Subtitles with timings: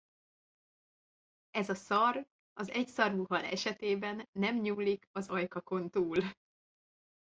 [1.51, 6.23] Ez a szar az egyszarvú hal esetében nem nyúlik az ajkakon túl.